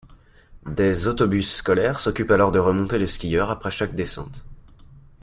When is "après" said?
3.51-3.69